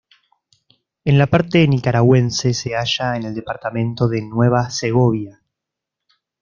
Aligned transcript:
En 1.05 1.19
la 1.19 1.27
parte 1.27 1.67
nicaragüense 1.67 2.55
se 2.55 2.75
halla 2.75 3.15
en 3.17 3.25
el 3.25 3.35
departamento 3.35 4.07
de 4.07 4.23
Nueva 4.23 4.67
Segovia. 4.71 5.43